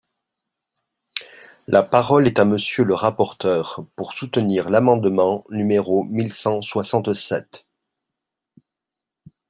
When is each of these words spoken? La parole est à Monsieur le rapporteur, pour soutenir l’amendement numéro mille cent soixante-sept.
La 1.67 1.83
parole 1.83 2.25
est 2.25 2.39
à 2.39 2.43
Monsieur 2.45 2.83
le 2.83 2.95
rapporteur, 2.95 3.85
pour 3.95 4.13
soutenir 4.13 4.71
l’amendement 4.71 5.45
numéro 5.51 6.03
mille 6.05 6.33
cent 6.33 6.63
soixante-sept. 6.63 7.67